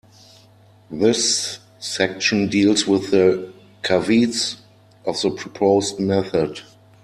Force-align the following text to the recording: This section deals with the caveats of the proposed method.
This 0.89 1.59
section 1.77 2.47
deals 2.47 2.87
with 2.87 3.11
the 3.11 3.53
caveats 3.83 4.57
of 5.05 5.21
the 5.21 5.29
proposed 5.29 5.99
method. 5.99 6.61